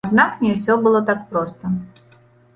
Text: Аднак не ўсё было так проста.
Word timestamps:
Аднак 0.07 0.31
не 0.45 0.53
ўсё 0.55 0.77
было 0.87 1.03
так 1.11 1.21
проста. 1.35 1.75